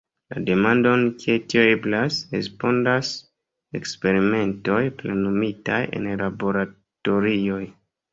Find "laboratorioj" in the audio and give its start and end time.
6.23-7.61